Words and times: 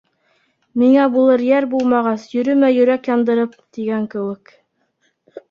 «Миңә 0.83 1.03
булыр 1.15 1.43
йәр 1.47 1.67
булмағас, 1.73 2.25
йөрөмә 2.33 2.71
йөрәк 2.79 3.11
яндырып!» 3.13 3.55
тигән 3.79 4.11
кеүек... 4.17 4.57